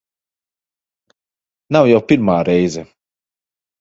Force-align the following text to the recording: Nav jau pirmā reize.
Nav 1.77 1.91
jau 1.91 2.01
pirmā 2.13 2.39
reize. 2.51 2.87